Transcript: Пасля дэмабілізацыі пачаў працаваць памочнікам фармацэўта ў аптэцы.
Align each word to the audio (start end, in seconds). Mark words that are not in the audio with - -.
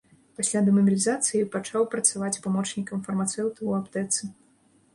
Пасля 0.37 0.61
дэмабілізацыі 0.67 1.41
пачаў 1.57 1.85
працаваць 1.93 2.41
памочнікам 2.47 3.05
фармацэўта 3.11 3.57
ў 3.67 3.69
аптэцы. 3.81 4.23